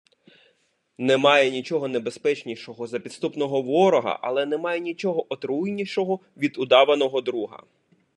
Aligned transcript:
Немає 0.97 1.51
нічого 1.51 1.87
небезпечнішого 1.87 2.87
за 2.87 2.99
підступного 2.99 3.61
ворога, 3.61 4.19
але 4.21 4.45
немає 4.45 4.79
нічого 4.79 5.33
отруйнішого 5.33 6.19
від 6.37 6.57
удаваного 6.57 7.21
друга. 7.21 7.63